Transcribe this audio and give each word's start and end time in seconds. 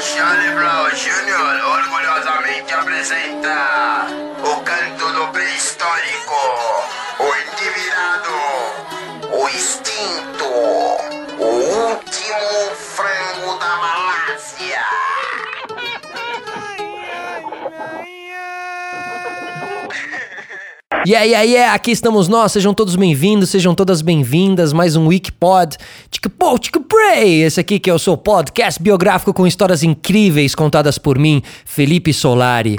Charlie 0.00 0.54
Brown 0.54 0.88
Jr. 0.92 1.60
orgulhosamente 1.62 2.72
apresenta 2.72 4.29
Yeah, 21.06 21.24
yeah, 21.24 21.42
yeah, 21.42 21.74
aqui 21.74 21.92
estamos 21.92 22.28
nós, 22.28 22.52
sejam 22.52 22.74
todos 22.74 22.94
bem-vindos, 22.94 23.48
sejam 23.48 23.74
todas 23.74 24.02
bem-vindas, 24.02 24.70
mais 24.70 24.96
um 24.96 25.06
Wikipod, 25.06 25.78
Tica-Pô, 26.10 26.58
Tica-Pray, 26.58 27.42
esse 27.42 27.58
aqui 27.58 27.78
que 27.78 27.88
é 27.88 27.94
o 27.94 27.98
seu 27.98 28.18
podcast 28.18 28.82
biográfico 28.82 29.32
com 29.32 29.46
histórias 29.46 29.82
incríveis 29.82 30.54
contadas 30.54 30.98
por 30.98 31.18
mim, 31.18 31.42
Felipe 31.64 32.12
Solari. 32.12 32.76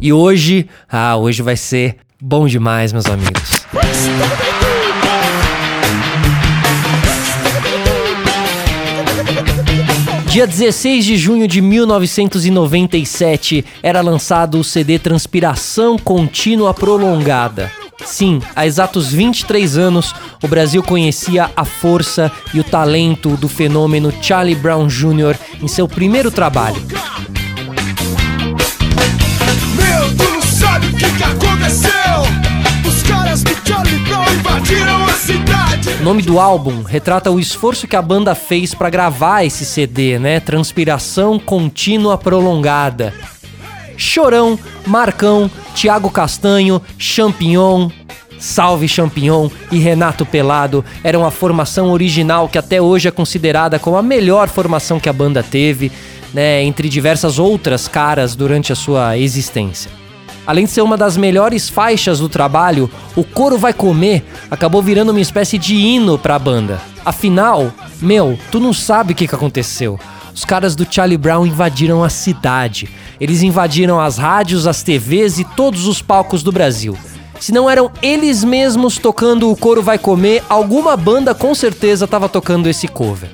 E 0.00 0.10
hoje, 0.10 0.66
ah, 0.90 1.16
hoje 1.16 1.42
vai 1.42 1.56
ser 1.56 1.96
bom 2.18 2.46
demais, 2.46 2.94
meus 2.94 3.06
amigos. 3.06 3.66
Dia 10.34 10.48
16 10.48 11.04
de 11.04 11.16
junho 11.16 11.46
de 11.46 11.60
1997 11.60 13.64
era 13.80 14.00
lançado 14.00 14.58
o 14.58 14.64
CD 14.64 14.98
Transpiração 14.98 15.96
Contínua 15.96 16.74
Prolongada. 16.74 17.70
Sim, 18.04 18.42
há 18.56 18.66
exatos 18.66 19.12
23 19.12 19.78
anos, 19.78 20.12
o 20.42 20.48
Brasil 20.48 20.82
conhecia 20.82 21.52
a 21.56 21.64
força 21.64 22.32
e 22.52 22.58
o 22.58 22.64
talento 22.64 23.36
do 23.36 23.48
fenômeno 23.48 24.12
Charlie 24.20 24.56
Brown 24.56 24.88
Jr. 24.88 25.36
em 25.62 25.68
seu 25.68 25.86
primeiro 25.86 26.32
trabalho. 26.32 26.82
Meu, 29.76 30.16
tu 30.16 30.32
não 30.32 30.42
sabe 30.42 30.88
o 30.88 30.94
que, 30.94 31.12
que 31.12 31.22
aconteceu? 31.22 31.92
Os 32.84 33.02
caras 33.04 33.44
Charlie 33.64 34.00
Brown. 34.00 34.33
O 36.00 36.02
nome 36.04 36.22
do 36.22 36.38
álbum 36.38 36.82
retrata 36.82 37.30
o 37.30 37.40
esforço 37.40 37.88
que 37.88 37.96
a 37.96 38.02
banda 38.02 38.34
fez 38.34 38.74
para 38.74 38.90
gravar 38.90 39.44
esse 39.44 39.64
CD, 39.64 40.18
né? 40.18 40.38
Transpiração 40.40 41.38
Contínua 41.38 42.18
Prolongada. 42.18 43.14
Chorão, 43.96 44.58
Marcão, 44.86 45.50
Tiago 45.74 46.10
Castanho, 46.10 46.80
Champignon, 46.98 47.88
Salve 48.38 48.86
Champignon 48.86 49.48
e 49.72 49.78
Renato 49.78 50.26
Pelado 50.26 50.84
eram 51.02 51.24
a 51.24 51.30
formação 51.30 51.90
original 51.90 52.48
que 52.48 52.58
até 52.58 52.80
hoje 52.80 53.08
é 53.08 53.10
considerada 53.10 53.78
como 53.78 53.96
a 53.96 54.02
melhor 54.02 54.48
formação 54.48 55.00
que 55.00 55.08
a 55.08 55.12
banda 55.12 55.42
teve, 55.42 55.90
né, 56.32 56.62
entre 56.62 56.88
diversas 56.88 57.38
outras 57.38 57.88
caras 57.88 58.36
durante 58.36 58.72
a 58.72 58.76
sua 58.76 59.16
existência. 59.16 60.03
Além 60.46 60.66
de 60.66 60.70
ser 60.70 60.82
uma 60.82 60.96
das 60.96 61.16
melhores 61.16 61.68
faixas 61.68 62.18
do 62.18 62.28
trabalho, 62.28 62.90
o 63.16 63.24
Coro 63.24 63.56
Vai 63.56 63.72
Comer 63.72 64.22
acabou 64.50 64.82
virando 64.82 65.10
uma 65.10 65.20
espécie 65.20 65.56
de 65.56 65.74
hino 65.74 66.18
pra 66.18 66.38
banda. 66.38 66.80
Afinal, 67.04 67.72
meu, 68.00 68.38
tu 68.50 68.60
não 68.60 68.72
sabe 68.72 69.12
o 69.12 69.16
que, 69.16 69.26
que 69.26 69.34
aconteceu. 69.34 69.98
Os 70.34 70.44
caras 70.44 70.74
do 70.74 70.86
Charlie 70.88 71.16
Brown 71.16 71.46
invadiram 71.46 72.02
a 72.02 72.08
cidade. 72.08 72.88
Eles 73.20 73.42
invadiram 73.42 74.00
as 74.00 74.18
rádios, 74.18 74.66
as 74.66 74.82
TVs 74.82 75.38
e 75.38 75.44
todos 75.44 75.86
os 75.86 76.02
palcos 76.02 76.42
do 76.42 76.52
Brasil. 76.52 76.96
Se 77.40 77.52
não 77.52 77.68
eram 77.68 77.90
eles 78.02 78.42
mesmos 78.44 78.98
tocando 78.98 79.50
O 79.50 79.56
Coro 79.56 79.82
Vai 79.82 79.98
Comer, 79.98 80.42
alguma 80.48 80.96
banda 80.96 81.34
com 81.34 81.54
certeza 81.54 82.04
estava 82.04 82.28
tocando 82.28 82.68
esse 82.68 82.88
cover. 82.88 83.30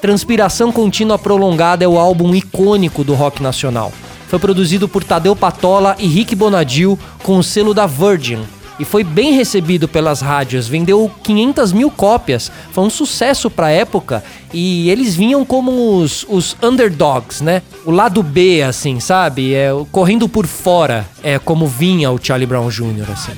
Transpiração 0.00 0.70
Contínua 0.70 1.18
Prolongada 1.18 1.84
é 1.84 1.88
o 1.88 1.98
álbum 1.98 2.34
icônico 2.34 3.02
do 3.02 3.14
rock 3.14 3.42
nacional. 3.42 3.92
Foi 4.28 4.38
produzido 4.38 4.88
por 4.88 5.02
Tadeu 5.02 5.34
Patola 5.34 5.96
e 5.98 6.06
Rick 6.06 6.34
Bonadil 6.34 6.98
com 7.22 7.38
o 7.38 7.42
selo 7.42 7.74
da 7.74 7.86
Virgin. 7.86 8.40
E 8.78 8.84
foi 8.84 9.02
bem 9.02 9.32
recebido 9.32 9.88
pelas 9.88 10.20
rádios, 10.20 10.68
vendeu 10.68 11.10
500 11.24 11.72
mil 11.72 11.90
cópias, 11.90 12.50
foi 12.70 12.84
um 12.84 12.90
sucesso 12.90 13.50
pra 13.50 13.70
época 13.70 14.22
e 14.54 14.88
eles 14.88 15.16
vinham 15.16 15.44
como 15.44 15.98
os, 15.98 16.24
os 16.28 16.56
underdogs, 16.62 17.40
né? 17.42 17.62
O 17.84 17.90
lado 17.90 18.22
B, 18.22 18.62
assim, 18.62 19.00
sabe? 19.00 19.52
É, 19.52 19.70
correndo 19.90 20.28
por 20.28 20.46
fora, 20.46 21.04
é 21.24 21.40
como 21.40 21.66
vinha 21.66 22.10
o 22.12 22.20
Charlie 22.22 22.46
Brown 22.46 22.68
Jr., 22.68 23.10
assim. 23.12 23.32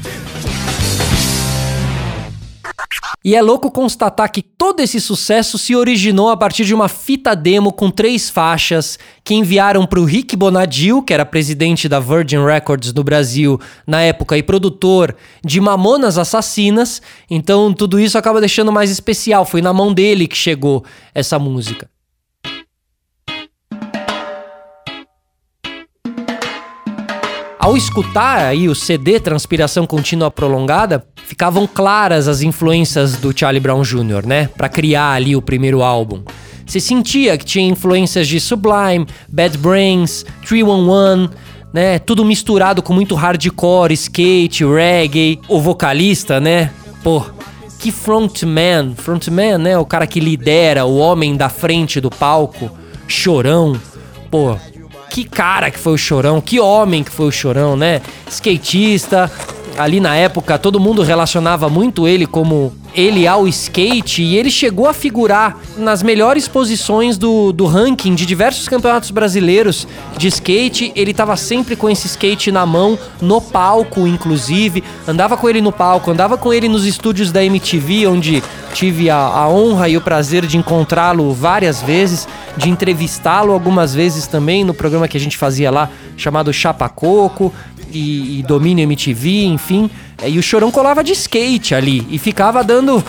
E 3.23 3.35
é 3.35 3.43
louco 3.43 3.71
constatar 3.71 4.33
que 4.33 4.41
todo 4.41 4.81
esse 4.81 4.99
sucesso 4.99 5.59
se 5.59 5.77
originou 5.77 6.31
a 6.31 6.37
partir 6.39 6.65
de 6.65 6.75
uma 6.75 6.89
fita 6.89 7.37
demo 7.37 7.71
com 7.71 7.91
três 7.91 8.31
faixas 8.31 8.99
que 9.23 9.35
enviaram 9.35 9.87
para 9.87 10.01
o 10.01 10.07
Rick 10.07 10.35
Bonadil, 10.35 11.03
que 11.03 11.13
era 11.13 11.27
presidente 11.27 11.87
da 11.87 12.01
Virgin 12.01 12.43
Records 12.43 12.95
do 12.95 13.05
Brasil 13.05 13.61
na 13.87 14.01
época 14.01 14.39
e 14.39 14.43
produtor 14.43 15.15
de 15.45 15.61
Mamonas 15.61 16.17
Assassinas. 16.17 17.03
Então 17.29 17.75
tudo 17.75 18.01
isso 18.01 18.17
acaba 18.17 18.41
deixando 18.41 18.73
mais 18.73 18.91
especial. 18.91 19.45
Foi 19.45 19.61
na 19.61 19.75
mão 19.75 19.93
dele 19.93 20.27
que 20.27 20.37
chegou 20.37 20.83
essa 21.15 21.39
música. 21.39 21.91
Ao 27.61 27.77
escutar 27.77 28.39
aí 28.47 28.71
o 28.71 28.75
CD 28.75 29.21
Transpiração 29.21 29.87
Contínua 29.87 30.31
Prolongada, 30.31 31.05
ficavam 31.27 31.67
claras 31.67 32.27
as 32.27 32.41
influências 32.41 33.17
do 33.17 33.39
Charlie 33.39 33.61
Brown 33.61 33.83
Jr., 33.83 34.27
né? 34.27 34.49
Pra 34.57 34.67
criar 34.67 35.13
ali 35.13 35.37
o 35.37 35.43
primeiro 35.43 35.83
álbum. 35.83 36.23
Você 36.65 36.81
sentia 36.81 37.37
que 37.37 37.45
tinha 37.45 37.69
influências 37.69 38.27
de 38.27 38.41
Sublime, 38.41 39.07
Bad 39.29 39.59
Brains, 39.59 40.25
311, 40.41 41.29
né? 41.71 41.99
Tudo 41.99 42.25
misturado 42.25 42.81
com 42.81 42.95
muito 42.95 43.15
hardcore, 43.15 43.93
skate, 43.93 44.65
reggae. 44.65 45.39
O 45.47 45.61
vocalista, 45.61 46.41
né? 46.41 46.71
Pô, 47.05 47.27
que 47.79 47.93
frontman, 47.93 48.95
frontman, 48.97 49.59
né? 49.59 49.77
O 49.77 49.85
cara 49.85 50.07
que 50.07 50.19
lidera, 50.19 50.87
o 50.87 50.97
homem 50.97 51.37
da 51.37 51.51
frente 51.51 52.01
do 52.01 52.09
palco, 52.09 52.71
chorão. 53.07 53.79
Pô, 54.31 54.57
que 55.11 55.25
cara 55.25 55.71
que 55.71 55.79
foi 55.79 55.95
o 55.95 55.99
Chorão, 55.99 56.41
que 56.41 56.61
homem 56.61 57.03
que 57.03 57.11
foi 57.11 57.27
o 57.27 57.33
Chorão, 57.33 57.77
né? 57.77 58.01
Skatista. 58.29 59.31
Ali 59.81 59.99
na 59.99 60.15
época, 60.15 60.59
todo 60.59 60.79
mundo 60.79 61.03
relacionava 61.03 61.69
muito 61.71 62.07
ele 62.07 62.27
como 62.27 62.73
ele 62.95 63.27
ao 63.27 63.49
skate 63.49 64.23
e 64.23 64.37
ele 64.37 64.51
chegou 64.51 64.87
a 64.87 64.93
figurar 64.93 65.57
nas 65.79 66.03
melhores 66.03 66.47
posições 66.49 67.17
do, 67.17 67.53
do 67.53 67.65
ranking 67.65 68.15
de 68.15 68.27
diversos 68.27 68.69
campeonatos 68.69 69.11
brasileiros 69.11 69.89
de 70.19 70.29
skate. 70.29 70.93
Ele 70.95 71.15
tava 71.15 71.35
sempre 71.37 71.77
com 71.77 71.89
esse 71.89 72.07
skate 72.09 72.53
na 72.53 72.67
mão, 72.67 72.99
no 73.23 73.41
palco, 73.41 74.07
inclusive. 74.07 74.85
Andava 75.09 75.37
com 75.37 75.49
ele 75.49 75.63
no 75.63 75.73
palco, 75.73 76.11
andava 76.11 76.37
com 76.37 76.53
ele 76.53 76.69
nos 76.69 76.85
estúdios 76.85 77.33
da 77.33 77.43
MTV, 77.43 78.07
onde 78.07 78.43
tive 78.75 79.09
a, 79.09 79.17
a 79.17 79.49
honra 79.49 79.89
e 79.89 79.97
o 79.97 80.01
prazer 80.01 80.45
de 80.47 80.59
encontrá-lo 80.59 81.33
várias 81.33 81.81
vezes, 81.81 82.29
de 82.57 82.69
entrevistá-lo 82.69 83.53
algumas 83.53 83.95
vezes 83.95 84.27
também 84.27 84.63
no 84.63 84.75
programa 84.75 85.09
que 85.09 85.17
a 85.17 85.21
gente 85.21 85.37
fazia 85.37 85.71
lá, 85.71 85.89
chamado 86.17 86.53
Chapa 86.53 86.89
Coco 86.89 87.53
e, 87.93 88.39
e 88.39 88.43
Domínio 88.43 88.83
MTV, 88.85 89.45
enfim. 89.45 89.91
É, 90.23 90.29
E 90.29 90.39
o 90.39 90.43
Chorão 90.43 90.71
colava 90.71 91.03
de 91.03 91.13
skate 91.13 91.75
ali 91.75 92.07
e 92.11 92.19
ficava 92.19 92.63
dando, 92.63 93.03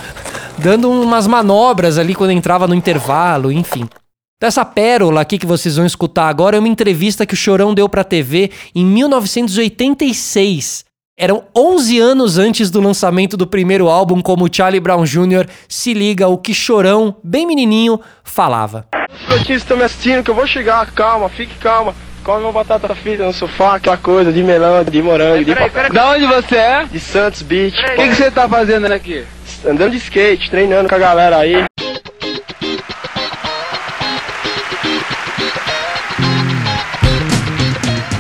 dando 0.58 0.90
umas 0.90 1.28
manobras 1.28 1.98
ali 1.98 2.16
quando 2.16 2.32
entrava 2.32 2.68
no 2.68 2.76
intervalo, 2.76 3.52
enfim. 3.52 3.84
Então, 4.38 4.48
Essa 4.48 4.66
pérola 4.66 5.22
aqui 5.22 5.38
que 5.38 5.46
vocês 5.46 5.76
vão 5.76 5.86
escutar 5.86 6.28
agora 6.28 6.58
é 6.58 6.60
uma 6.60 6.68
entrevista 6.68 7.26
que 7.26 7.34
o 7.34 7.38
Chorão 7.38 7.74
deu 7.74 7.88
pra 7.88 8.04
TV 8.04 8.52
em 8.74 8.86
1986. 8.86 10.86
Eram 11.18 11.44
11 11.56 12.00
anos 12.00 12.38
antes 12.40 12.72
do 12.72 12.82
lançamento 12.82 13.38
do 13.38 13.46
primeiro 13.46 13.88
álbum, 13.88 14.22
como 14.22 14.50
Charlie 14.52 14.80
Brown 14.80 15.04
Jr. 15.04 15.48
Se 15.70 15.94
liga 15.94 16.28
o 16.28 16.38
que 16.38 16.52
Chorão, 16.52 17.16
bem 17.24 17.46
menininho, 17.46 18.00
falava. 18.24 18.88
Cotinho, 19.28 19.58
estão 19.58 19.78
me 19.78 19.84
assistindo 19.84 20.24
que 20.24 20.32
eu 20.32 20.36
vou 20.36 20.48
chegar, 20.48 20.90
calma, 20.92 21.30
fique 21.30 21.54
calma. 21.60 21.94
Come 22.24 22.44
uma 22.44 22.52
batata 22.52 22.94
frita 22.94 23.26
no 23.26 23.34
sofá, 23.34 23.76
aquela 23.76 23.98
coisa 23.98 24.32
de 24.32 24.44
melão, 24.44 24.84
de 24.84 25.02
morango, 25.02 25.44
de 25.44 25.56
papai. 25.56 25.90
Da 25.90 26.12
onde 26.12 26.28
você 26.28 26.56
é? 26.56 26.86
De 26.86 27.00
Santos 27.00 27.42
Beach. 27.42 27.76
O 27.76 27.96
que, 27.96 28.10
que 28.10 28.16
você 28.16 28.30
tá 28.30 28.48
fazendo 28.48 28.86
aqui? 28.86 29.26
Andando 29.68 29.92
de 29.92 29.98
skate, 29.98 30.50
treinando 30.52 30.88
com 30.88 30.94
a 30.94 31.00
galera 31.00 31.38
aí. 31.38 31.64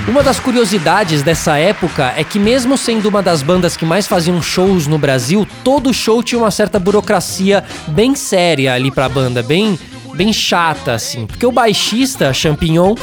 Uma 0.08 0.24
das 0.24 0.40
curiosidades 0.40 1.22
dessa 1.22 1.58
época 1.58 2.14
é 2.18 2.24
que, 2.24 2.40
mesmo 2.40 2.78
sendo 2.78 3.08
uma 3.08 3.22
das 3.22 3.44
bandas 3.44 3.78
que 3.78 3.86
mais 3.86 4.08
faziam 4.08 4.42
shows 4.42 4.88
no 4.88 4.98
Brasil, 4.98 5.48
todo 5.64 5.94
show 5.94 6.24
tinha 6.24 6.40
uma 6.40 6.52
certa 6.52 6.80
burocracia 6.80 7.64
bem 7.88 8.16
séria 8.16 8.74
ali 8.74 8.92
pra 8.92 9.08
banda, 9.08 9.44
bem, 9.44 9.80
bem 10.16 10.34
chata, 10.34 10.94
assim. 10.94 11.28
Porque 11.28 11.46
o 11.46 11.52
baixista, 11.52 12.34
Champignon, 12.34 12.96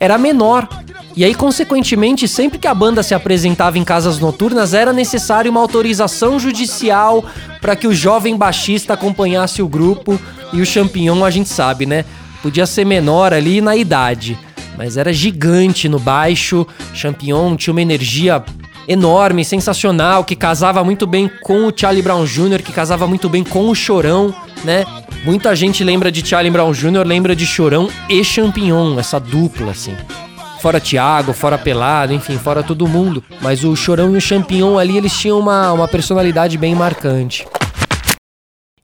era 0.00 0.16
menor. 0.16 0.66
E 1.14 1.24
aí, 1.24 1.34
consequentemente, 1.34 2.26
sempre 2.26 2.58
que 2.58 2.66
a 2.66 2.74
banda 2.74 3.02
se 3.02 3.14
apresentava 3.14 3.78
em 3.78 3.84
casas 3.84 4.18
noturnas, 4.18 4.72
era 4.72 4.92
necessário 4.92 5.50
uma 5.50 5.60
autorização 5.60 6.38
judicial 6.38 7.22
para 7.60 7.76
que 7.76 7.86
o 7.86 7.92
jovem 7.92 8.36
baixista 8.36 8.94
acompanhasse 8.94 9.60
o 9.60 9.68
grupo. 9.68 10.18
E 10.52 10.62
o 10.62 10.66
Champignon, 10.66 11.24
a 11.24 11.30
gente 11.30 11.50
sabe, 11.50 11.84
né? 11.84 12.04
Podia 12.42 12.64
ser 12.64 12.86
menor 12.86 13.34
ali 13.34 13.60
na 13.60 13.76
idade, 13.76 14.38
mas 14.78 14.96
era 14.96 15.12
gigante 15.12 15.88
no 15.88 15.98
baixo. 15.98 16.66
Champion 16.94 17.54
tinha 17.54 17.72
uma 17.72 17.82
energia 17.82 18.42
enorme, 18.88 19.44
sensacional, 19.44 20.24
que 20.24 20.34
casava 20.34 20.82
muito 20.82 21.06
bem 21.06 21.30
com 21.42 21.66
o 21.66 21.72
Charlie 21.74 22.02
Brown 22.02 22.24
Jr., 22.24 22.62
que 22.62 22.72
casava 22.72 23.06
muito 23.06 23.28
bem 23.28 23.44
com 23.44 23.68
o 23.68 23.74
Chorão, 23.74 24.34
né? 24.64 24.84
Muita 25.22 25.54
gente 25.54 25.84
lembra 25.84 26.10
de 26.10 26.26
Charlie 26.26 26.50
Brown 26.50 26.72
Jr., 26.72 27.06
lembra 27.06 27.36
de 27.36 27.44
Chorão 27.44 27.90
e 28.08 28.24
Champignon, 28.24 28.98
essa 28.98 29.20
dupla, 29.20 29.72
assim. 29.72 29.94
Fora 30.62 30.80
Thiago, 30.80 31.34
fora 31.34 31.58
Pelado, 31.58 32.14
enfim, 32.14 32.38
fora 32.38 32.62
todo 32.62 32.88
mundo. 32.88 33.22
Mas 33.42 33.62
o 33.62 33.76
Chorão 33.76 34.14
e 34.14 34.16
o 34.16 34.20
Champignon 34.20 34.78
ali, 34.78 34.96
eles 34.96 35.12
tinham 35.12 35.38
uma, 35.38 35.72
uma 35.72 35.86
personalidade 35.86 36.56
bem 36.56 36.74
marcante. 36.74 37.46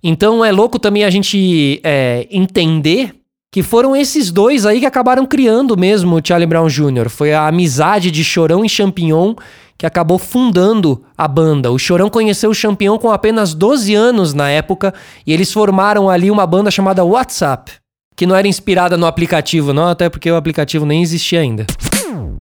Então 0.03 0.44
é 0.44 0.53
louco 0.53 0.79
também 0.79 1.05
a 1.05 1.11
gente 1.11 1.81
é, 1.83 2.29
entender 2.31 3.15
que 3.50 3.62
foram 3.62 3.97
esses 3.97 4.31
dois 4.31 4.67
aí 4.67 4.81
que 4.81 4.87
acabaram 4.87 5.25
criando 5.25 5.75
mesmo 5.77 6.17
o 6.17 6.21
Charlie 6.23 6.47
Brown 6.47 6.69
Jr. 6.69 7.09
Foi 7.09 7.33
a 7.33 7.49
amizade 7.49 8.11
de 8.11 8.23
Chorão 8.23 8.62
e 8.62 8.69
Champignon 8.69 9.35
que 9.78 9.87
acabou 9.87 10.19
fundando 10.19 11.05
a 11.17 11.28
banda. 11.28 11.70
O 11.70 11.78
Chorão 11.78 12.08
conheceu 12.08 12.50
o 12.50 12.55
Champignon 12.55 12.99
com 12.99 13.11
apenas 13.11 13.55
12 13.55 13.94
anos 13.94 14.32
na 14.32 14.49
época 14.49 14.94
e 15.26 15.32
eles 15.32 15.52
formaram 15.52 16.08
ali 16.08 16.31
uma 16.31 16.46
banda 16.46 16.70
chamada 16.70 17.05
WhatsApp, 17.05 17.73
que 18.17 18.26
não 18.26 18.34
era 18.34 18.49
inspirada 18.49 18.96
no 18.96 19.06
aplicativo, 19.06 19.73
não, 19.73 19.88
até 19.88 20.08
porque 20.08 20.31
o 20.31 20.37
aplicativo 20.37 20.87
nem 20.87 21.02
existia 21.02 21.40
ainda. 21.40 21.67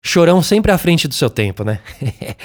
Chorão 0.04 0.42
sempre 0.42 0.72
à 0.72 0.78
frente 0.78 1.08
do 1.08 1.14
seu 1.14 1.30
tempo, 1.30 1.64
né? 1.64 1.80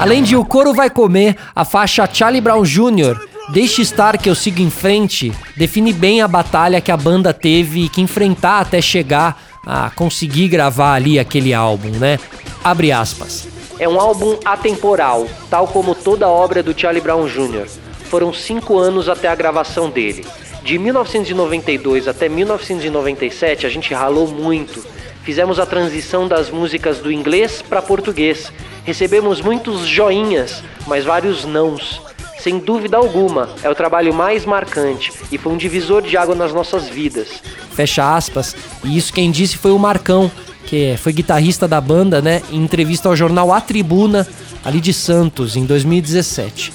Além 0.00 0.22
de 0.22 0.36
O 0.36 0.44
Coro 0.44 0.72
Vai 0.72 0.88
Comer, 0.88 1.36
a 1.54 1.64
faixa 1.64 2.08
Charlie 2.10 2.40
Brown 2.40 2.62
Jr., 2.62 3.18
Deixe 3.50 3.80
Estar 3.80 4.18
Que 4.18 4.28
Eu 4.28 4.34
Sigo 4.34 4.60
em 4.60 4.68
Frente, 4.68 5.32
define 5.56 5.92
bem 5.92 6.20
a 6.20 6.28
batalha 6.28 6.82
que 6.82 6.92
a 6.92 6.96
banda 6.96 7.32
teve 7.32 7.88
que 7.88 8.00
enfrentar 8.02 8.60
até 8.60 8.82
chegar 8.82 9.42
a 9.68 9.90
conseguir 9.90 10.48
gravar 10.48 10.94
ali 10.94 11.18
aquele 11.18 11.52
álbum, 11.52 11.90
né? 11.90 12.18
Abre 12.64 12.90
aspas. 12.90 13.46
É 13.78 13.86
um 13.86 14.00
álbum 14.00 14.38
atemporal, 14.42 15.28
tal 15.50 15.68
como 15.68 15.94
toda 15.94 16.24
a 16.24 16.30
obra 16.30 16.62
do 16.62 16.78
Charlie 16.78 17.02
Brown 17.02 17.26
Jr. 17.28 17.68
Foram 18.04 18.32
cinco 18.32 18.78
anos 18.78 19.10
até 19.10 19.28
a 19.28 19.34
gravação 19.34 19.90
dele. 19.90 20.26
De 20.64 20.78
1992 20.78 22.08
até 22.08 22.30
1997 22.30 23.66
a 23.66 23.68
gente 23.68 23.92
ralou 23.92 24.26
muito. 24.26 24.82
Fizemos 25.22 25.58
a 25.58 25.66
transição 25.66 26.26
das 26.26 26.48
músicas 26.48 27.00
do 27.00 27.12
inglês 27.12 27.60
para 27.60 27.82
português. 27.82 28.50
Recebemos 28.84 29.42
muitos 29.42 29.86
joinhas, 29.86 30.64
mas 30.86 31.04
vários 31.04 31.44
nãos. 31.44 32.00
Sem 32.40 32.58
dúvida 32.58 32.96
alguma, 32.96 33.48
é 33.62 33.68
o 33.68 33.74
trabalho 33.74 34.14
mais 34.14 34.44
marcante 34.44 35.12
e 35.30 35.36
foi 35.36 35.52
um 35.52 35.56
divisor 35.56 36.02
de 36.02 36.16
água 36.16 36.34
nas 36.34 36.52
nossas 36.52 36.88
vidas. 36.88 37.42
Fecha 37.72 38.16
aspas. 38.16 38.54
E 38.84 38.96
isso 38.96 39.12
quem 39.12 39.30
disse 39.30 39.56
foi 39.56 39.72
o 39.72 39.78
Marcão, 39.78 40.30
que 40.66 40.96
foi 40.98 41.12
guitarrista 41.12 41.66
da 41.66 41.80
banda, 41.80 42.22
né? 42.22 42.42
Em 42.50 42.62
entrevista 42.62 43.08
ao 43.08 43.16
jornal 43.16 43.52
A 43.52 43.60
Tribuna, 43.60 44.26
ali 44.64 44.80
de 44.80 44.92
Santos, 44.92 45.56
em 45.56 45.64
2017. 45.64 46.72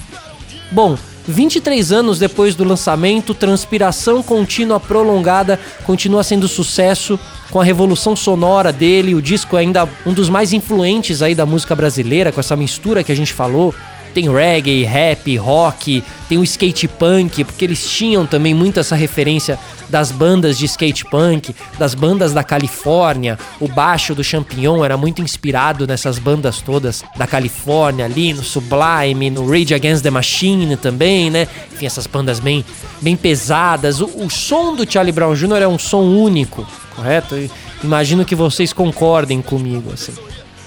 Bom, 0.72 0.98
23 1.28 1.92
anos 1.92 2.20
depois 2.20 2.56
do 2.56 2.64
lançamento, 2.66 3.34
Transpiração 3.34 4.22
Contínua 4.22 4.80
Prolongada 4.80 5.60
continua 5.86 6.24
sendo 6.24 6.48
sucesso 6.48 7.18
com 7.50 7.62
a 7.62 7.64
revolução 7.64 8.16
sonora 8.16 8.74
dele, 8.74 9.16
o 9.16 9.22
disco 9.22 9.56
é 9.56 9.60
ainda 9.60 9.88
um 10.06 10.12
dos 10.12 10.28
mais 10.28 10.52
influentes 10.52 11.22
aí 11.22 11.36
da 11.36 11.46
música 11.46 11.76
brasileira, 11.76 12.32
com 12.32 12.40
essa 12.40 12.56
mistura 12.56 13.04
que 13.04 13.12
a 13.12 13.16
gente 13.16 13.32
falou, 13.32 13.74
tem 14.14 14.32
reggae, 14.32 14.84
rap, 14.84 15.36
rock, 15.38 16.04
tem 16.30 16.38
o 16.38 16.44
skate 16.44 16.88
punk, 16.88 17.44
porque 17.44 17.66
eles 17.66 17.90
tinham 17.90 18.26
também 18.26 18.54
muito 18.54 18.80
essa 18.80 18.96
referência 18.96 19.60
das 19.90 20.12
bandas 20.12 20.58
de 20.58 20.66
skate 20.66 21.06
punk, 21.06 21.56
das 21.78 21.94
bandas 21.94 22.34
da 22.34 22.44
Califórnia. 22.44 23.38
O 23.60 23.68
baixo 23.68 24.16
do 24.16 24.24
Champignon 24.24 24.84
era 24.84 24.98
muito 24.98 25.22
inspirado 25.22 25.86
nessas 25.86 26.18
bandas 26.18 26.62
todas 26.62 27.04
da 27.16 27.28
Califórnia, 27.28 28.06
ali 28.06 28.34
no 28.34 28.44
Sublime, 28.44 29.30
no 29.30 29.50
Rage 29.50 29.74
Against 29.74 30.04
the 30.04 30.10
Machine 30.10 30.76
também, 30.78 31.30
né? 31.30 31.48
Enfim, 31.72 31.86
essas 31.86 32.08
bandas 32.08 32.40
bem, 32.40 32.66
bem 33.02 33.16
pesadas. 33.16 34.02
O, 34.02 34.06
o 34.06 34.30
som 34.30 34.76
do 34.76 34.90
Charlie 34.90 35.12
Brown 35.12 35.36
Jr. 35.36 35.62
é 35.62 35.68
um 35.68 35.78
som 35.78 36.02
único, 36.02 36.68
correto? 36.96 37.36
imagino 37.84 38.24
que 38.24 38.36
vocês 38.36 38.72
concordem 38.72 39.42
comigo, 39.42 39.92
assim. 39.94 40.14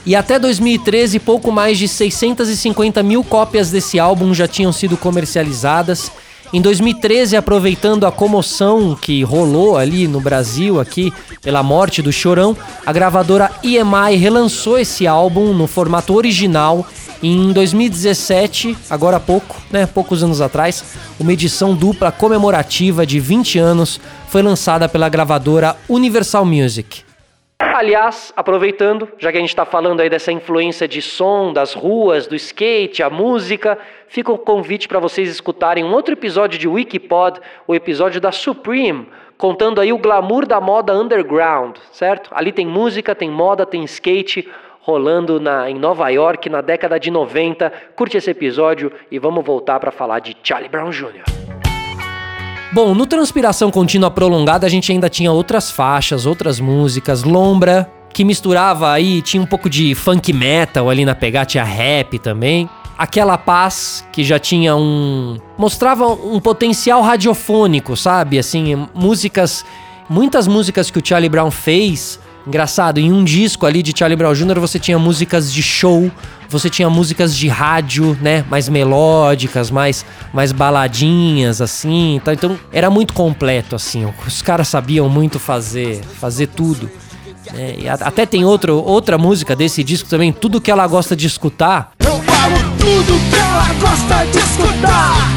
E 0.07 0.15
até 0.15 0.39
2013, 0.39 1.19
pouco 1.19 1.51
mais 1.51 1.77
de 1.77 1.89
650 1.89 3.03
mil 3.03 3.25
cópias 3.25 3.73
desse 3.73 3.99
álbum 3.99 4.33
já 4.33 4.47
tinham 4.47 4.71
sido 4.71 4.97
comercializadas. 4.97 6.13
Em 6.53 6.61
2013, 6.61 7.37
aproveitando 7.37 8.07
a 8.07 8.13
comoção 8.13 8.95
que 8.95 9.25
rolou 9.25 9.77
ali 9.77 10.07
no 10.07 10.21
Brasil, 10.21 10.79
aqui 10.79 11.13
pela 11.43 11.61
morte 11.61 12.01
do 12.03 12.13
Chorão, 12.13 12.57
a 12.87 12.93
gravadora 12.93 13.51
EMI 13.65 14.15
relançou 14.17 14.79
esse 14.79 15.09
álbum 15.09 15.53
no 15.53 15.67
formato 15.67 16.15
original. 16.15 16.87
Em 17.21 17.53
2017, 17.53 18.79
agora 18.89 19.17
há 19.17 19.21
pouco, 19.21 19.57
né, 19.73 19.87
poucos 19.87 20.23
anos 20.23 20.41
atrás, 20.41 20.85
uma 21.19 21.33
edição 21.33 21.75
dupla 21.75 22.13
comemorativa 22.13 23.05
de 23.05 23.19
20 23.19 23.59
anos 23.59 24.01
foi 24.29 24.41
lançada 24.41 24.89
pela 24.89 25.09
gravadora 25.09 25.75
Universal 25.89 26.45
Music. 26.45 27.07
Aliás, 27.59 28.33
aproveitando, 28.37 29.09
já 29.19 29.31
que 29.31 29.39
a 29.39 29.41
gente 29.41 29.51
está 29.51 29.65
falando 29.65 30.01
aí 30.01 30.11
dessa 30.11 30.31
influência 30.31 30.87
de 30.87 31.01
som, 31.01 31.53
das 31.53 31.75
ruas, 31.75 32.27
do 32.27 32.35
skate, 32.35 33.03
a 33.03 33.11
música, 33.11 33.79
fica 34.09 34.31
o 34.33 34.39
convite 34.39 34.87
para 34.87 34.99
vocês 34.99 35.29
escutarem 35.29 35.85
um 35.85 35.93
outro 35.93 36.13
episódio 36.15 36.59
de 36.59 36.69
Wikipod, 36.69 37.41
o 37.67 37.75
episódio 37.75 38.21
da 38.21 38.31
Supreme, 38.31 39.09
contando 39.39 39.81
aí 39.81 39.93
o 39.93 39.99
glamour 39.99 40.47
da 40.47 40.61
moda 40.61 40.95
underground, 40.95 41.77
certo? 41.93 42.31
Ali 42.33 42.53
tem 42.53 42.67
música, 42.67 43.15
tem 43.15 43.31
moda, 43.31 43.65
tem 43.65 43.85
skate 43.85 44.49
rolando 44.81 45.41
na, 45.41 45.69
em 45.71 45.75
Nova 45.75 46.09
York 46.11 46.49
na 46.49 46.61
década 46.61 47.01
de 47.01 47.11
90. 47.11 47.73
Curte 47.95 48.17
esse 48.17 48.31
episódio 48.31 48.93
e 49.11 49.19
vamos 49.19 49.45
voltar 49.45 49.81
para 49.81 49.91
falar 49.91 50.21
de 50.21 50.37
Charlie 50.43 50.69
Brown 50.69 50.91
Jr. 50.91 51.56
Bom, 52.77 52.95
no 52.95 53.07
Transpiração 53.07 53.71
Contínua 53.71 54.11
Prolongada 54.11 54.67
a 54.67 54.69
gente 54.69 54.93
ainda 54.93 55.09
tinha 55.09 55.33
outras 55.33 55.71
faixas, 55.71 56.27
outras 56.27 56.61
músicas, 56.61 57.23
Lombra, 57.23 57.91
que 58.13 58.23
misturava 58.23 58.93
aí, 58.93 59.23
tinha 59.23 59.43
um 59.43 59.47
pouco 59.47 59.71
de 59.71 59.95
funk 59.95 60.31
metal 60.31 60.91
ali 60.91 61.03
na 61.03 61.15
pegada, 61.15 61.47
tinha 61.47 61.65
rap 61.65 62.19
também. 62.19 62.69
Aquela 62.99 63.39
Paz, 63.39 64.07
que 64.13 64.23
já 64.23 64.39
tinha 64.39 64.77
um. 64.77 65.39
mostrava 65.57 66.07
um 66.07 66.39
potencial 66.39 67.01
radiofônico, 67.01 67.97
sabe? 67.97 68.39
Assim, 68.39 68.87
músicas. 68.95 69.65
Muitas 70.07 70.47
músicas 70.47 70.91
que 70.91 70.99
o 70.99 71.03
Charlie 71.03 71.31
Brown 71.31 71.51
fez 71.51 72.21
Engraçado, 72.47 72.99
em 72.99 73.13
um 73.13 73.25
disco 73.25 73.67
ali 73.67 73.83
de 73.83 73.93
Charlie 73.97 74.17
Brown 74.17 74.33
Jr. 74.33 74.61
você 74.61 74.79
tinha 74.79 74.99
músicas 74.99 75.53
de 75.53 75.63
show, 75.63 76.09
você 76.49 76.71
tinha 76.71 76.89
músicas 76.89 77.37
de 77.37 77.49
rádio, 77.49 78.17
né? 78.23 78.45
Mais 78.49 78.69
melódicas, 78.69 79.69
mais, 79.69 80.07
mais 80.33 80.53
baladinhas, 80.53 81.61
assim. 81.61 82.21
Tá? 82.25 82.33
Então 82.33 82.57
era 82.73 82.89
muito 82.89 83.13
completo, 83.13 83.75
assim. 83.75 84.07
Os 84.25 84.43
caras 84.43 84.69
sabiam 84.69 85.09
muito 85.09 85.41
fazer, 85.41 86.01
fazer 86.21 86.47
tudo. 86.47 86.89
É, 87.55 87.89
até 88.01 88.25
tem 88.25 88.45
outro, 88.45 88.77
outra 88.77 89.19
música 89.19 89.57
desse 89.57 89.83
disco 89.83 90.09
também, 90.09 90.33
Tudo 90.33 90.61
Que 90.61 90.71
Ela 90.71 90.87
Gosta 90.87 91.17
de 91.17 91.27
Escutar. 91.27 91.93
Eu 92.01 92.21
falo 92.23 92.57
tudo 92.79 93.31
que 93.31 93.37
ela 93.37 93.73
gosta 93.81 94.25
de 94.27 94.39
escutar. 94.39 95.37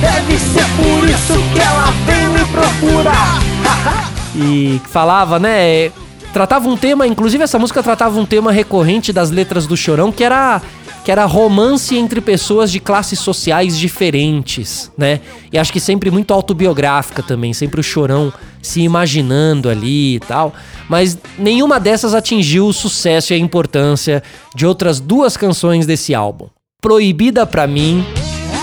Deve 0.00 0.38
ser 0.38 0.64
por 0.76 1.08
isso 1.08 1.52
que 1.52 1.58
ela 1.58 1.90
vem 2.06 2.28
me 2.28 2.44
procurar. 2.46 3.40
e 4.34 4.80
falava, 4.90 5.38
né? 5.38 5.90
Tratava 6.32 6.68
um 6.68 6.76
tema, 6.76 7.06
inclusive 7.06 7.44
essa 7.44 7.58
música 7.58 7.82
tratava 7.82 8.18
um 8.18 8.26
tema 8.26 8.52
recorrente 8.52 9.12
das 9.12 9.30
letras 9.30 9.66
do 9.66 9.76
Chorão, 9.76 10.12
que 10.12 10.24
era 10.24 10.60
que 11.04 11.10
era 11.10 11.24
romance 11.24 11.96
entre 11.96 12.20
pessoas 12.20 12.70
de 12.70 12.78
classes 12.78 13.18
sociais 13.18 13.78
diferentes, 13.78 14.92
né? 14.98 15.20
E 15.50 15.58
acho 15.58 15.72
que 15.72 15.80
sempre 15.80 16.10
muito 16.10 16.32
autobiográfica 16.34 17.22
também, 17.22 17.54
sempre 17.54 17.80
o 17.80 17.82
Chorão 17.82 18.30
se 18.60 18.82
imaginando 18.82 19.70
ali 19.70 20.16
e 20.16 20.20
tal. 20.20 20.52
Mas 20.90 21.16
nenhuma 21.38 21.80
dessas 21.80 22.14
atingiu 22.14 22.66
o 22.66 22.72
sucesso 22.72 23.32
e 23.32 23.36
a 23.36 23.38
importância 23.38 24.22
de 24.54 24.66
outras 24.66 25.00
duas 25.00 25.38
canções 25.38 25.86
desse 25.86 26.14
álbum. 26.14 26.48
Proibida 26.82 27.46
para 27.46 27.66
mim, 27.66 28.04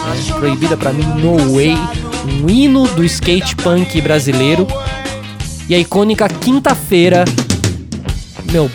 né? 0.06 0.34
Proibida 0.36 0.78
para 0.78 0.94
mim, 0.94 1.06
No 1.20 1.56
Way, 1.56 1.76
um 2.24 2.50
hino 2.50 2.88
do 2.90 3.04
skate 3.04 3.56
punk 3.56 4.00
brasileiro. 4.00 4.68
E 5.68 5.76
a 5.76 5.80
icônica 5.80 6.30
Quinta-feira 6.30 7.26
meu, 8.52 8.70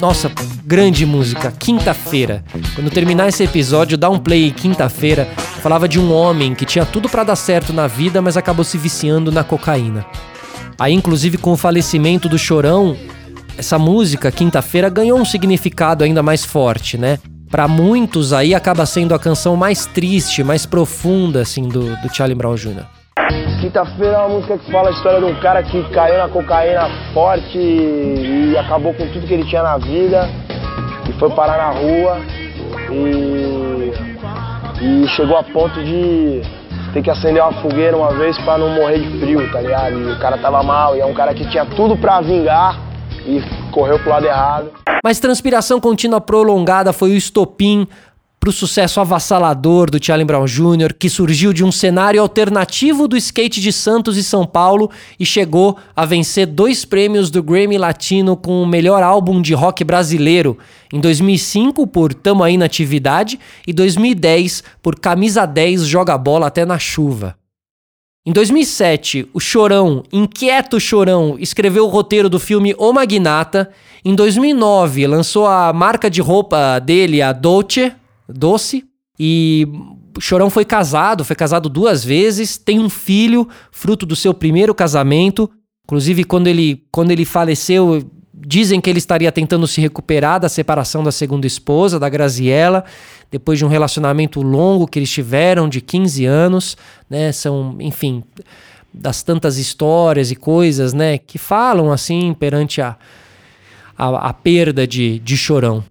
nossa, 0.00 0.30
grande 0.64 1.06
música, 1.06 1.50
Quinta-feira. 1.50 2.44
Quando 2.74 2.90
terminar 2.90 3.28
esse 3.28 3.42
episódio, 3.42 3.96
dá 3.96 4.10
um 4.10 4.18
play 4.18 4.50
Quinta-feira. 4.50 5.26
Falava 5.62 5.88
de 5.88 5.98
um 5.98 6.12
homem 6.12 6.54
que 6.54 6.64
tinha 6.64 6.84
tudo 6.84 7.08
para 7.08 7.24
dar 7.24 7.36
certo 7.36 7.72
na 7.72 7.86
vida, 7.86 8.20
mas 8.20 8.36
acabou 8.36 8.64
se 8.64 8.76
viciando 8.76 9.32
na 9.32 9.42
cocaína. 9.42 10.04
Aí, 10.78 10.92
inclusive, 10.92 11.38
com 11.38 11.52
o 11.52 11.56
falecimento 11.56 12.28
do 12.28 12.38
Chorão, 12.38 12.96
essa 13.56 13.78
música, 13.78 14.30
Quinta-feira, 14.30 14.90
ganhou 14.90 15.18
um 15.18 15.24
significado 15.24 16.04
ainda 16.04 16.22
mais 16.22 16.44
forte, 16.44 16.98
né? 16.98 17.18
Pra 17.50 17.66
muitos 17.66 18.32
aí 18.32 18.54
acaba 18.54 18.84
sendo 18.84 19.14
a 19.14 19.18
canção 19.18 19.56
mais 19.56 19.86
triste, 19.86 20.44
mais 20.44 20.66
profunda, 20.66 21.40
assim, 21.40 21.68
do, 21.68 21.96
do 21.96 22.14
Charlie 22.14 22.36
Brown 22.36 22.54
Jr. 22.54 22.84
Quinta-feira 23.60 24.16
é 24.16 24.18
uma 24.18 24.28
música 24.28 24.58
que 24.58 24.70
fala 24.70 24.88
a 24.88 24.92
história 24.92 25.18
de 25.18 25.24
um 25.24 25.34
cara 25.40 25.62
que 25.62 25.82
caiu 25.90 26.18
na 26.18 26.28
cocaína 26.28 26.88
forte 27.14 27.56
e 27.58 28.54
acabou 28.58 28.92
com 28.92 29.06
tudo 29.08 29.26
que 29.26 29.32
ele 29.32 29.44
tinha 29.44 29.62
na 29.62 29.78
vida 29.78 30.28
e 31.08 31.12
foi 31.14 31.30
parar 31.30 31.56
na 31.56 31.70
rua 31.70 32.18
e, 32.92 33.92
e 34.82 35.08
chegou 35.08 35.38
a 35.38 35.42
ponto 35.42 35.82
de 35.82 36.42
ter 36.92 37.02
que 37.02 37.10
acender 37.10 37.42
uma 37.42 37.52
fogueira 37.62 37.96
uma 37.96 38.12
vez 38.12 38.36
para 38.38 38.58
não 38.58 38.70
morrer 38.74 38.98
de 38.98 39.18
frio, 39.20 39.50
tá 39.50 39.60
ligado? 39.60 39.98
E 39.98 40.12
o 40.12 40.18
cara 40.18 40.36
tava 40.36 40.62
mal 40.62 40.94
e 40.94 41.00
é 41.00 41.06
um 41.06 41.14
cara 41.14 41.32
que 41.32 41.48
tinha 41.48 41.64
tudo 41.64 41.96
para 41.96 42.20
vingar 42.20 42.78
e 43.24 43.42
correu 43.72 43.98
pro 43.98 44.10
lado 44.10 44.26
errado. 44.26 44.70
Mas 45.02 45.18
transpiração 45.18 45.80
contínua 45.80 46.20
prolongada 46.20 46.92
foi 46.92 47.10
o 47.10 47.14
estopim 47.14 47.86
para 48.46 48.50
o 48.50 48.52
sucesso 48.52 49.00
avassalador 49.00 49.90
do 49.90 49.98
Charlie 50.00 50.24
Brown 50.24 50.44
Jr., 50.44 50.94
que 50.96 51.10
surgiu 51.10 51.52
de 51.52 51.64
um 51.64 51.72
cenário 51.72 52.22
alternativo 52.22 53.08
do 53.08 53.16
skate 53.16 53.60
de 53.60 53.72
Santos 53.72 54.16
e 54.16 54.22
São 54.22 54.46
Paulo 54.46 54.88
e 55.18 55.26
chegou 55.26 55.76
a 55.96 56.04
vencer 56.04 56.46
dois 56.46 56.84
prêmios 56.84 57.28
do 57.28 57.42
Grammy 57.42 57.76
Latino 57.76 58.36
com 58.36 58.62
o 58.62 58.66
melhor 58.66 59.02
álbum 59.02 59.42
de 59.42 59.52
rock 59.52 59.82
brasileiro, 59.82 60.56
em 60.92 61.00
2005 61.00 61.88
por 61.88 62.14
Tamo 62.14 62.44
Aí 62.44 62.56
na 62.56 62.66
Atividade 62.66 63.36
e 63.66 63.72
2010 63.72 64.62
por 64.80 64.96
Camisa 64.96 65.44
10 65.44 65.84
Joga 65.84 66.16
Bola 66.16 66.46
Até 66.46 66.64
na 66.64 66.78
Chuva. 66.78 67.34
Em 68.24 68.32
2007, 68.32 69.28
o 69.34 69.40
Chorão, 69.40 70.04
inquieto 70.12 70.78
Chorão, 70.78 71.34
escreveu 71.40 71.84
o 71.84 71.88
roteiro 71.88 72.28
do 72.28 72.38
filme 72.38 72.76
O 72.78 72.92
Magnata. 72.92 73.70
Em 74.04 74.14
2009, 74.14 75.04
lançou 75.08 75.48
a 75.48 75.72
marca 75.72 76.08
de 76.08 76.20
roupa 76.20 76.78
dele, 76.78 77.20
a 77.20 77.32
Dolce, 77.32 77.92
Doce. 78.28 78.84
E 79.18 79.66
Chorão 80.20 80.50
foi 80.50 80.64
casado, 80.64 81.24
foi 81.24 81.36
casado 81.36 81.68
duas 81.68 82.04
vezes, 82.04 82.58
tem 82.58 82.78
um 82.78 82.88
filho, 82.88 83.48
fruto 83.70 84.04
do 84.04 84.14
seu 84.14 84.34
primeiro 84.34 84.74
casamento. 84.74 85.50
Inclusive, 85.84 86.24
quando 86.24 86.48
ele, 86.48 86.84
quando 86.90 87.10
ele 87.10 87.24
faleceu, 87.24 88.04
dizem 88.34 88.80
que 88.80 88.90
ele 88.90 88.98
estaria 88.98 89.32
tentando 89.32 89.66
se 89.66 89.80
recuperar 89.80 90.40
da 90.40 90.48
separação 90.48 91.02
da 91.02 91.12
segunda 91.12 91.46
esposa, 91.46 91.98
da 91.98 92.08
Graziella 92.08 92.84
depois 93.30 93.58
de 93.58 93.64
um 93.64 93.68
relacionamento 93.68 94.40
longo 94.40 94.86
que 94.86 94.98
eles 94.98 95.10
tiveram 95.10 95.68
de 95.68 95.80
15 95.80 96.24
anos, 96.24 96.76
né? 97.10 97.32
São, 97.32 97.76
enfim, 97.80 98.22
das 98.92 99.22
tantas 99.22 99.58
histórias 99.58 100.30
e 100.30 100.36
coisas, 100.36 100.92
né, 100.94 101.18
que 101.18 101.38
falam 101.38 101.92
assim 101.92 102.32
perante 102.32 102.80
a, 102.80 102.96
a, 103.96 104.28
a 104.28 104.32
perda 104.32 104.86
de, 104.86 105.18
de 105.18 105.36
Chorão. 105.36 105.84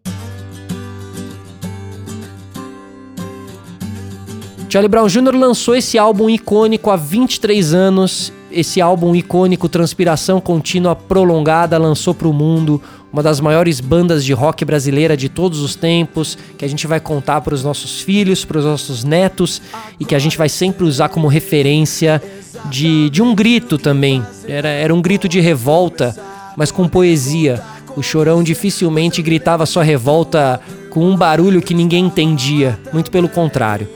Charlie 4.76 4.90
Brown 4.90 5.08
Jr. 5.08 5.34
lançou 5.34 5.74
esse 5.74 5.98
álbum 5.98 6.30
icônico 6.30 6.90
há 6.90 6.98
23 6.98 7.74
anos. 7.74 8.34
Esse 8.52 8.82
álbum 8.82 9.16
icônico, 9.16 9.70
Transpiração 9.70 10.42
Contínua 10.42 10.94
Prolongada, 10.94 11.78
lançou 11.78 12.14
para 12.14 12.28
o 12.28 12.34
mundo 12.34 12.82
uma 13.10 13.24
das 13.24 13.40
maiores 13.40 13.80
bandas 13.80 14.26
de 14.26 14.34
rock 14.34 14.66
brasileira 14.66 15.16
de 15.16 15.30
todos 15.30 15.62
os 15.62 15.76
tempos, 15.76 16.38
que 16.58 16.66
a 16.66 16.68
gente 16.68 16.88
vai 16.88 17.00
contar 17.00 17.40
para 17.40 17.54
os 17.54 17.64
nossos 17.64 18.02
filhos, 18.02 18.44
para 18.44 18.58
os 18.58 18.66
nossos 18.66 19.06
netos 19.06 19.62
e 19.98 20.04
que 20.04 20.14
a 20.14 20.20
gente 20.20 20.38
vai 20.38 20.50
sempre 20.50 20.84
usar 20.84 21.08
como 21.08 21.30
referência 21.30 22.22
de, 22.70 23.10
de 23.12 23.24
um 23.24 23.34
grito 23.34 23.78
também. 23.78 24.22
Era, 24.46 24.68
era 24.68 24.94
um 24.94 25.02
grito 25.02 25.30
de 25.30 25.40
revolta, 25.40 26.14
mas 26.58 26.70
com 26.70 26.86
poesia. 26.86 27.64
O 27.96 28.04
Chorão 28.04 28.44
dificilmente 28.44 29.22
gritava 29.22 29.66
sua 29.66 29.86
revolta 29.86 30.60
com 30.90 31.10
um 31.10 31.16
barulho 31.16 31.62
que 31.62 31.74
ninguém 31.74 32.08
entendia, 32.08 32.78
muito 32.92 33.10
pelo 33.10 33.30
contrário. 33.30 33.88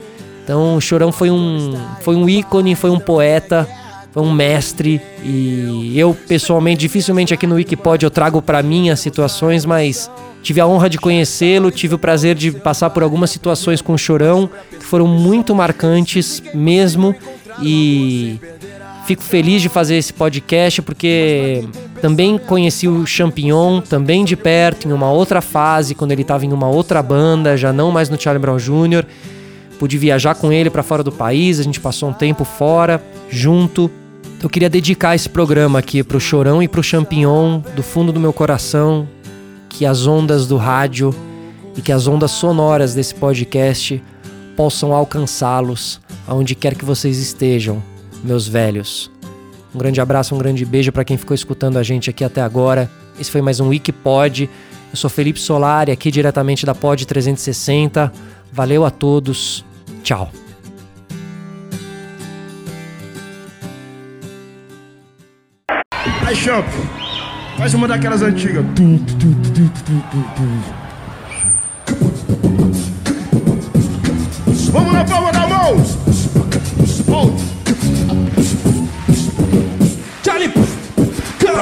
Então 0.50 0.74
o 0.74 0.80
Chorão 0.80 1.12
foi 1.12 1.30
um, 1.30 1.78
foi 2.00 2.16
um 2.16 2.28
ícone, 2.28 2.74
foi 2.74 2.90
um 2.90 2.98
poeta, 2.98 3.68
foi 4.10 4.20
um 4.20 4.32
mestre 4.32 5.00
e 5.22 5.92
eu 5.94 6.12
pessoalmente 6.12 6.80
dificilmente 6.80 7.32
aqui 7.32 7.46
no 7.46 7.54
Wikipod 7.54 8.02
eu 8.02 8.10
trago 8.10 8.42
para 8.42 8.60
mim 8.60 8.90
as 8.90 8.98
situações, 8.98 9.64
mas 9.64 10.10
tive 10.42 10.60
a 10.60 10.66
honra 10.66 10.90
de 10.90 10.98
conhecê-lo, 10.98 11.70
tive 11.70 11.94
o 11.94 11.98
prazer 12.00 12.34
de 12.34 12.50
passar 12.50 12.90
por 12.90 13.04
algumas 13.04 13.30
situações 13.30 13.80
com 13.80 13.92
o 13.92 13.98
Chorão 13.98 14.50
que 14.70 14.84
foram 14.84 15.06
muito 15.06 15.54
marcantes 15.54 16.42
mesmo 16.52 17.14
e 17.62 18.36
fico 19.06 19.22
feliz 19.22 19.62
de 19.62 19.68
fazer 19.68 19.98
esse 19.98 20.12
podcast 20.12 20.82
porque 20.82 21.62
também 22.02 22.36
conheci 22.38 22.88
o 22.88 23.06
Champignon 23.06 23.80
também 23.80 24.24
de 24.24 24.34
perto 24.34 24.88
em 24.88 24.92
uma 24.92 25.12
outra 25.12 25.40
fase 25.40 25.94
quando 25.94 26.10
ele 26.10 26.22
estava 26.22 26.44
em 26.44 26.52
uma 26.52 26.66
outra 26.66 27.00
banda, 27.00 27.56
já 27.56 27.72
não 27.72 27.92
mais 27.92 28.08
no 28.08 28.20
Charlie 28.20 28.42
Brown 28.42 28.56
Jr. 28.56 29.06
Pude 29.80 29.96
viajar 29.96 30.34
com 30.34 30.52
ele 30.52 30.68
para 30.68 30.82
fora 30.82 31.02
do 31.02 31.10
país, 31.10 31.58
a 31.58 31.62
gente 31.62 31.80
passou 31.80 32.10
um 32.10 32.12
tempo 32.12 32.44
fora, 32.44 33.02
junto. 33.30 33.90
Então 34.36 34.42
eu 34.42 34.50
queria 34.50 34.68
dedicar 34.68 35.14
esse 35.14 35.26
programa 35.26 35.78
aqui 35.78 36.02
pro 36.02 36.20
Chorão 36.20 36.62
e 36.62 36.68
pro 36.68 36.82
Champignon, 36.82 37.62
do 37.74 37.82
fundo 37.82 38.12
do 38.12 38.20
meu 38.20 38.30
coração, 38.30 39.08
que 39.70 39.86
as 39.86 40.06
ondas 40.06 40.46
do 40.46 40.58
rádio 40.58 41.14
e 41.74 41.80
que 41.80 41.92
as 41.92 42.06
ondas 42.06 42.30
sonoras 42.30 42.92
desse 42.92 43.14
podcast 43.14 44.02
possam 44.54 44.92
alcançá-los 44.92 45.98
aonde 46.28 46.54
quer 46.54 46.74
que 46.74 46.84
vocês 46.84 47.16
estejam, 47.16 47.82
meus 48.22 48.46
velhos. 48.46 49.10
Um 49.74 49.78
grande 49.78 49.98
abraço, 49.98 50.34
um 50.34 50.38
grande 50.38 50.62
beijo 50.62 50.92
para 50.92 51.04
quem 51.04 51.16
ficou 51.16 51.34
escutando 51.34 51.78
a 51.78 51.82
gente 51.82 52.10
aqui 52.10 52.22
até 52.22 52.42
agora. 52.42 52.90
Esse 53.18 53.30
foi 53.30 53.40
mais 53.40 53.60
um 53.60 53.68
Wikipod. 53.68 54.50
Eu 54.92 54.96
sou 54.96 55.08
Felipe 55.08 55.40
Solari, 55.40 55.90
aqui 55.90 56.10
diretamente 56.10 56.66
da 56.66 56.74
Pod 56.74 57.06
360. 57.06 58.12
Valeu 58.52 58.84
a 58.84 58.90
todos. 58.90 59.64
Tchau. 60.10 60.28
Aí, 66.26 66.34
Champ, 66.34 66.66
faz 67.56 67.74
uma 67.74 67.86
daquelas 67.86 68.20
antigas. 68.20 68.64
Vamos 74.72 74.92
na 74.92 75.04
palma 75.04 75.30
da 75.30 75.46
mão! 75.46 76.49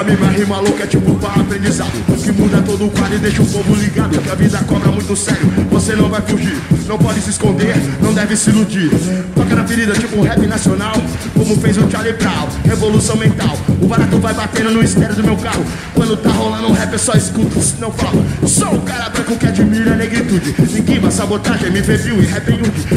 Pra 0.09 0.17
minha 0.17 0.31
rima 0.31 0.59
louca 0.59 0.85
é 0.85 0.87
tipo 0.87 1.15
para 1.17 1.43
aprendizado. 1.43 1.93
Que 2.25 2.33
muda 2.33 2.63
todo 2.63 2.87
o 2.87 2.91
quadro 2.91 3.17
e 3.17 3.19
deixa 3.19 3.43
o 3.43 3.47
povo 3.47 3.75
ligado. 3.75 4.19
Que 4.19 4.31
a 4.31 4.35
vida 4.35 4.59
cobra 4.67 4.91
muito 4.91 5.15
sério, 5.15 5.47
você 5.71 5.95
não 5.95 6.09
vai 6.09 6.23
fugir. 6.23 6.57
Não 6.87 6.97
pode 6.97 7.21
se 7.21 7.29
esconder, 7.29 7.77
não 8.01 8.15
deve 8.15 8.35
se 8.35 8.49
iludir. 8.49 8.91
Toca 9.35 9.55
na 9.55 9.65
ferida, 9.67 9.93
tipo 9.93 10.23
rap 10.23 10.47
nacional. 10.47 10.95
Como 11.35 11.61
fez 11.61 11.77
o 11.77 11.91
Charlie 11.91 12.15
Brown, 12.15 12.49
revolução 12.65 13.17
mental. 13.17 13.55
O 13.83 13.87
barato 13.87 14.19
vai 14.19 14.33
batendo 14.33 14.71
no 14.71 14.83
estéreo 14.83 15.15
do 15.15 15.23
meu 15.23 15.37
carro. 15.37 15.63
Quando 15.93 16.17
tá 16.17 16.31
rolando 16.31 16.69
um 16.69 16.73
rap, 16.73 16.91
eu 16.91 16.99
só 16.99 17.13
escuto, 17.13 17.61
não 17.79 17.93
falo. 17.93 18.25
Sou 18.47 18.77
o 18.77 18.81
cara 18.81 19.11
branco 19.11 19.37
que 19.37 19.47
admira 19.47 19.93
a 19.93 19.97
negritude. 19.97 20.55
Ninguém 20.73 20.99
sabotagem, 21.11 21.71
me 21.71 21.83
viu 21.83 22.23
e 22.23 22.27
rap. 22.27 22.49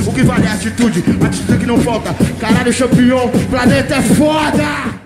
O 0.07 0.13
que 0.13 0.23
vale 0.23 0.45
é 0.45 0.49
a 0.49 0.53
atitude, 0.53 1.03
atitude 1.25 1.57
que 1.57 1.65
não 1.65 1.77
falta. 1.79 2.15
Caralho, 2.39 2.71
champion, 2.71 3.27
planeta 3.49 3.95
é 3.95 4.01
foda! 4.01 5.00